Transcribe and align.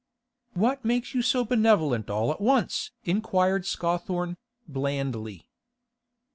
'What 0.53 0.83
makes 0.83 1.13
you 1.13 1.21
so 1.21 1.45
benevolent 1.45 2.09
all 2.09 2.31
at 2.31 2.41
once?' 2.41 2.89
inquired 3.03 3.67
Scawthorne, 3.67 4.35
blandly. 4.67 5.45